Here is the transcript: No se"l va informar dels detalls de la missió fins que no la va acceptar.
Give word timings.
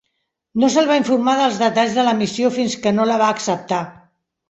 No 0.63 0.69
se"l 0.75 0.89
va 0.91 0.97
informar 1.01 1.35
dels 1.41 1.61
detalls 1.65 1.95
de 2.01 2.09
la 2.09 2.17
missió 2.25 2.53
fins 2.59 2.81
que 2.87 2.97
no 3.01 3.11
la 3.15 3.23
va 3.27 3.33
acceptar. 3.39 3.87